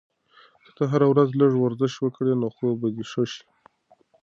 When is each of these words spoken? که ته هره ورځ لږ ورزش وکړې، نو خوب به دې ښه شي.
که 0.63 0.69
ته 0.77 0.83
هره 0.91 1.07
ورځ 1.09 1.29
لږ 1.41 1.51
ورزش 1.57 1.93
وکړې، 1.99 2.33
نو 2.41 2.47
خوب 2.55 2.73
به 2.81 2.89
دې 2.95 3.03
ښه 3.11 3.23
شي. 3.31 3.45